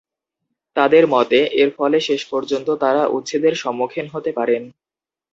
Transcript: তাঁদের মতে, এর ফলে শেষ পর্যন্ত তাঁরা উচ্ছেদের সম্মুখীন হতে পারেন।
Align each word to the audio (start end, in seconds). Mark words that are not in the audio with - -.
তাঁদের 0.77 1.05
মতে, 1.07 1.39
এর 1.61 1.69
ফলে 1.77 1.97
শেষ 1.99 2.21
পর্যন্ত 2.25 2.67
তাঁরা 2.83 3.03
উচ্ছেদের 3.07 3.53
সম্মুখীন 3.55 4.05
হতে 4.13 4.31
পারেন। 4.33 4.63